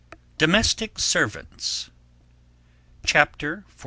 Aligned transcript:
DOMESTIC 0.39 0.97
SERVANTS. 0.97 1.91
CHAPTER 3.05 3.65
XLI. 3.77 3.79